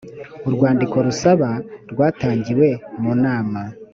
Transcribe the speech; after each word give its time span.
urwandiko 0.47 0.95
rusaba 1.07 1.49
rwatangiwe 1.91 2.67
mu 3.01 3.11
nama 3.23 3.61